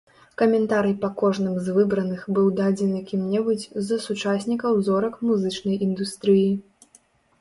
Каментарый 0.41 0.95
па 1.03 1.09
кожным 1.19 1.59
з 1.67 1.75
выбраных 1.75 2.23
быў 2.37 2.47
дадзены 2.61 3.03
кім-небудзь 3.11 3.69
з 3.91 4.03
сучаснікаў 4.07 4.73
зорак 4.89 5.15
музычнай 5.29 5.75
індустрыі. 5.91 6.49